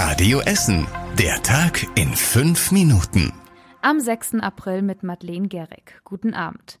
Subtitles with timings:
[0.00, 0.86] Radio Essen.
[1.18, 3.32] Der Tag in fünf Minuten.
[3.82, 4.34] Am 6.
[4.34, 6.00] April mit Madeleine Gerrig.
[6.04, 6.78] Guten Abend.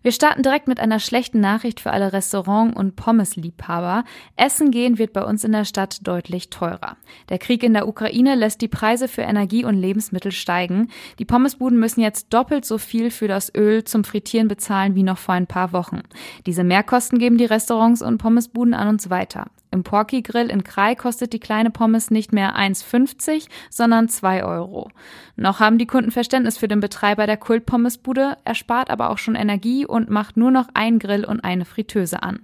[0.00, 4.04] Wir starten direkt mit einer schlechten Nachricht für alle Restaurant- und Pommesliebhaber.
[4.36, 6.96] Essen gehen wird bei uns in der Stadt deutlich teurer.
[7.28, 10.88] Der Krieg in der Ukraine lässt die Preise für Energie und Lebensmittel steigen.
[11.18, 15.18] Die Pommesbuden müssen jetzt doppelt so viel für das Öl zum Frittieren bezahlen wie noch
[15.18, 16.00] vor ein paar Wochen.
[16.46, 19.50] Diese Mehrkosten geben die Restaurants und Pommesbuden an uns weiter.
[19.74, 24.88] Im Porky Grill in Krai kostet die kleine Pommes nicht mehr 1,50, sondern 2 Euro.
[25.34, 29.34] Noch haben die Kunden Verständnis für den Betreiber der Kultpommesbude, er spart aber auch schon
[29.34, 32.38] Energie und macht nur noch einen Grill und eine Fritteuse an.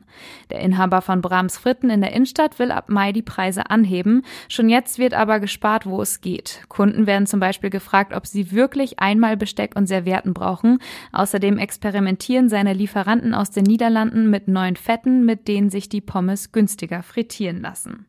[0.51, 4.24] Der Inhaber von Brahms Fritten in der Innenstadt will ab Mai die Preise anheben.
[4.49, 6.65] Schon jetzt wird aber gespart, wo es geht.
[6.66, 10.79] Kunden werden zum Beispiel gefragt, ob sie wirklich einmal Besteck und Servietten brauchen.
[11.12, 16.51] Außerdem experimentieren seine Lieferanten aus den Niederlanden mit neuen Fetten, mit denen sich die Pommes
[16.51, 18.06] günstiger frittieren frittieren lassen.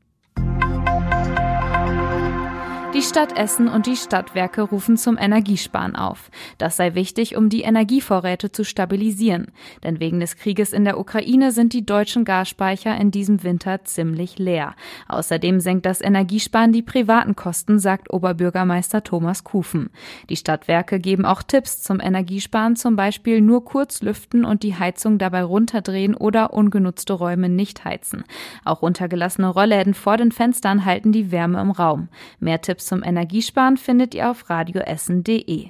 [2.93, 6.29] Die Stadt Essen und die Stadtwerke rufen zum Energiesparen auf.
[6.57, 9.47] Das sei wichtig, um die Energievorräte zu stabilisieren.
[9.81, 14.39] Denn wegen des Krieges in der Ukraine sind die deutschen Gasspeicher in diesem Winter ziemlich
[14.39, 14.75] leer.
[15.07, 19.89] Außerdem senkt das Energiesparen die privaten Kosten, sagt Oberbürgermeister Thomas Kufen.
[20.29, 25.17] Die Stadtwerke geben auch Tipps zum Energiesparen, zum Beispiel nur kurz lüften und die Heizung
[25.17, 28.25] dabei runterdrehen oder ungenutzte Räume nicht heizen.
[28.65, 32.09] Auch runtergelassene Rollläden vor den Fenstern halten die Wärme im Raum.
[32.41, 35.69] Mehr Tipps Tipps zum Energiesparen findet ihr auf radioessen.de.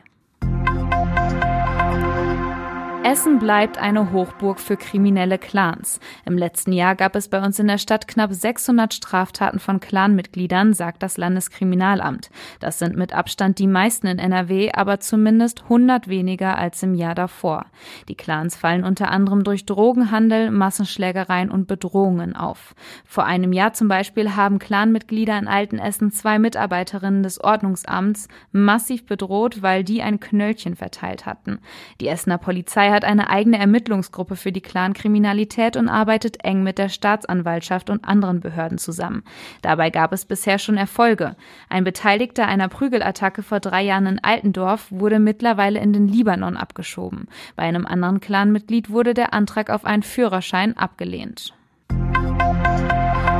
[3.11, 5.99] Essen bleibt eine Hochburg für kriminelle Clans.
[6.23, 10.73] Im letzten Jahr gab es bei uns in der Stadt knapp 600 Straftaten von Clanmitgliedern,
[10.73, 12.29] sagt das Landeskriminalamt.
[12.61, 17.13] Das sind mit Abstand die meisten in NRW, aber zumindest 100 weniger als im Jahr
[17.13, 17.65] davor.
[18.07, 22.75] Die Clans fallen unter anderem durch Drogenhandel, Massenschlägereien und Bedrohungen auf.
[23.03, 29.61] Vor einem Jahr zum Beispiel haben Clanmitglieder in Altenessen zwei Mitarbeiterinnen des Ordnungsamts massiv bedroht,
[29.61, 31.59] weil die ein Knöllchen verteilt hatten.
[31.99, 36.89] Die Essener Polizei hat eine eigene Ermittlungsgruppe für die Clankriminalität und arbeitet eng mit der
[36.89, 39.23] Staatsanwaltschaft und anderen Behörden zusammen.
[39.61, 41.35] Dabei gab es bisher schon Erfolge.
[41.69, 47.27] Ein Beteiligter einer Prügelattacke vor drei Jahren in Altendorf wurde mittlerweile in den Libanon abgeschoben.
[47.55, 51.53] Bei einem anderen Clanmitglied wurde der Antrag auf einen Führerschein abgelehnt.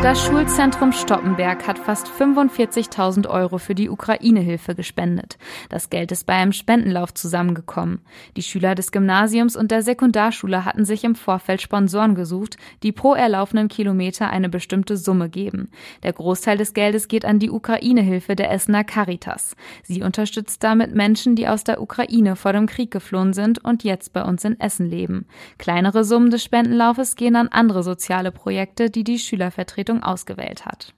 [0.04, 5.38] Das Schulzentrum Stoppenberg hat fast 45.000 Euro für die Ukraine-Hilfe gespendet.
[5.70, 8.02] Das Geld ist bei einem Spendenlauf zusammengekommen.
[8.36, 13.14] Die Schüler des Gymnasiums und der Sekundarschule hatten sich im Vorfeld Sponsoren gesucht, die pro
[13.14, 15.70] erlaufenen Kilometer eine bestimmte Summe geben.
[16.02, 19.56] Der Großteil des Geldes geht an die Ukraine-Hilfe der Essener Caritas.
[19.84, 24.14] Sie unterstützt damit Menschen, die aus der Ukraine vor dem Krieg geflohen sind und jetzt
[24.14, 25.28] bei uns in Essen leben.
[25.60, 30.94] Kleinere Summen des Spendenlaufes gehen an andere soziale Projekte, die die Schülervertretung Richtung ausgewählt hat.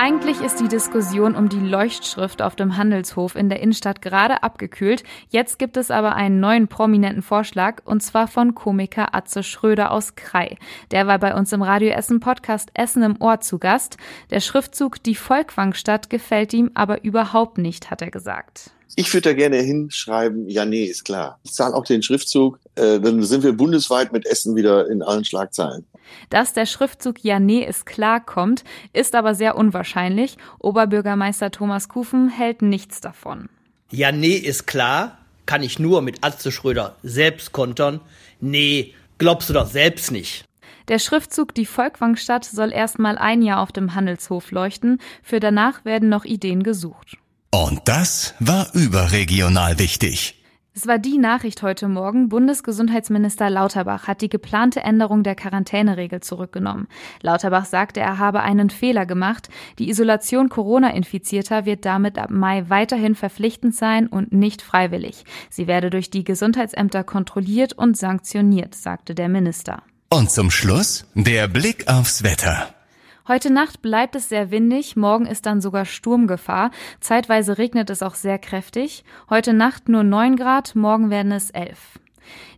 [0.00, 5.02] Eigentlich ist die Diskussion um die Leuchtschrift auf dem Handelshof in der Innenstadt gerade abgekühlt.
[5.28, 10.14] Jetzt gibt es aber einen neuen prominenten Vorschlag und zwar von Komiker Atze Schröder aus
[10.14, 10.56] Krai.
[10.92, 13.96] Der war bei uns im Radio Essen Podcast Essen im Ohr zu Gast.
[14.30, 18.70] Der Schriftzug Die Volkwangstadt gefällt ihm aber überhaupt nicht, hat er gesagt.
[18.96, 21.38] Ich würde da gerne hinschreiben, ja, nee, ist klar.
[21.44, 25.24] Ich zahle auch den Schriftzug, äh, dann sind wir bundesweit mit Essen wieder in allen
[25.24, 25.86] Schlagzeilen.
[26.30, 30.36] Dass der Schriftzug Ja, nee, ist klar kommt, ist aber sehr unwahrscheinlich.
[30.58, 33.48] Oberbürgermeister Thomas Kufen hält nichts davon.
[33.90, 38.00] Ja, nee, ist klar, kann ich nur mit Atze Schröder selbst kontern.
[38.40, 40.44] Nee, glaubst du doch selbst nicht.
[40.88, 45.00] Der Schriftzug Die Volkwangstadt soll erstmal ein Jahr auf dem Handelshof leuchten.
[45.22, 47.18] Für danach werden noch Ideen gesucht.
[47.50, 50.34] Und das war überregional wichtig.
[50.74, 52.28] Es war die Nachricht heute Morgen.
[52.28, 56.86] Bundesgesundheitsminister Lauterbach hat die geplante Änderung der Quarantäneregel zurückgenommen.
[57.20, 59.48] Lauterbach sagte, er habe einen Fehler gemacht.
[59.80, 65.24] Die Isolation Corona-Infizierter wird damit ab Mai weiterhin verpflichtend sein und nicht freiwillig.
[65.50, 69.82] Sie werde durch die Gesundheitsämter kontrolliert und sanktioniert, sagte der Minister.
[70.10, 72.72] Und zum Schluss der Blick aufs Wetter.
[73.28, 76.70] Heute Nacht bleibt es sehr windig, morgen ist dann sogar Sturmgefahr.
[76.98, 79.04] Zeitweise regnet es auch sehr kräftig.
[79.28, 82.00] Heute Nacht nur 9 Grad, morgen werden es 11.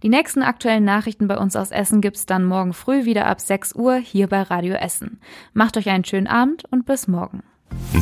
[0.05, 3.75] Die nächsten aktuellen Nachrichten bei uns aus Essen gibt's dann morgen früh wieder ab 6
[3.75, 5.21] Uhr hier bei Radio Essen.
[5.55, 7.43] Macht euch einen schönen Abend und bis morgen.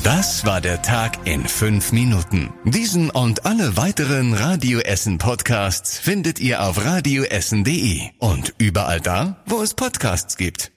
[0.05, 2.51] Das war der Tag in fünf Minuten.
[2.65, 9.63] Diesen und alle weiteren Radio Essen Podcasts findet ihr auf radioessen.de und überall da, wo
[9.63, 10.73] es Podcasts gibt.